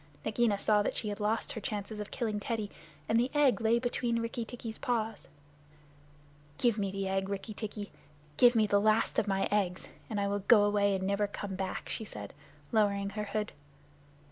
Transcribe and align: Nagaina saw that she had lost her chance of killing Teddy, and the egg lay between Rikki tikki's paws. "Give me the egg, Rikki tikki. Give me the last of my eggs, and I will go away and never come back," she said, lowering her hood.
Nagaina 0.25 0.57
saw 0.57 0.81
that 0.81 0.95
she 0.95 1.09
had 1.09 1.19
lost 1.19 1.51
her 1.51 1.61
chance 1.61 1.91
of 1.91 2.09
killing 2.09 2.39
Teddy, 2.39 2.71
and 3.07 3.19
the 3.19 3.29
egg 3.35 3.61
lay 3.61 3.77
between 3.77 4.17
Rikki 4.19 4.43
tikki's 4.43 4.79
paws. 4.79 5.27
"Give 6.57 6.79
me 6.79 6.89
the 6.89 7.07
egg, 7.07 7.29
Rikki 7.29 7.53
tikki. 7.53 7.91
Give 8.35 8.55
me 8.55 8.65
the 8.65 8.81
last 8.81 9.19
of 9.19 9.27
my 9.27 9.47
eggs, 9.51 9.89
and 10.09 10.19
I 10.19 10.27
will 10.27 10.39
go 10.39 10.63
away 10.63 10.95
and 10.95 11.05
never 11.05 11.27
come 11.27 11.53
back," 11.53 11.87
she 11.87 12.03
said, 12.03 12.33
lowering 12.71 13.11
her 13.11 13.25
hood. 13.25 13.51